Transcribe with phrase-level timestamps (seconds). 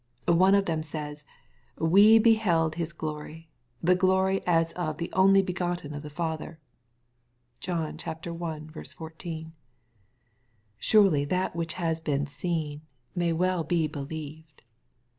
[0.27, 1.25] One of them says,
[1.77, 3.51] "we beheld his glory,
[3.83, 6.59] the glory as of the only begotten of the Father."
[7.59, 8.83] (John i.
[8.83, 9.53] 14.)
[10.79, 12.81] Surely that which has been seen
[13.13, 14.63] may well be believed.